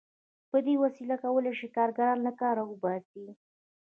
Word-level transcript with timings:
په 0.49 0.57
دې 0.65 0.75
وسیله 0.83 1.15
کولای 1.23 1.53
شي 1.59 1.67
کارګر 1.77 2.15
له 2.25 2.31
کاره 2.41 2.61
وباسي 2.65 3.25